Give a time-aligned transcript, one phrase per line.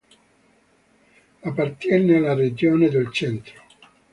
[1.43, 3.53] Appartiene alla regione del Centro.